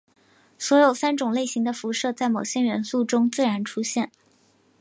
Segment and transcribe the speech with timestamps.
[0.57, 4.09] 所有三种类型的辐射在某些元素中自然出现。